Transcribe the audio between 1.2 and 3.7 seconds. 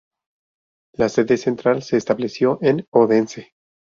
central se estableció en Odense.